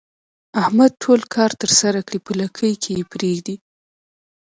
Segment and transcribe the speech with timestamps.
[0.61, 3.55] احمد ټول کار ترسره کړي په لکۍ کې یې پرېږدي.